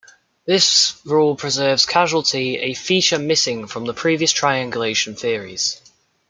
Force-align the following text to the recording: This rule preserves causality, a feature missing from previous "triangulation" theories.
This 0.47 0.99
rule 1.05 1.35
preserves 1.35 1.85
causality, 1.85 2.57
a 2.57 2.73
feature 2.73 3.19
missing 3.19 3.67
from 3.67 3.85
previous 3.93 4.31
"triangulation" 4.31 5.15
theories. 5.15 5.79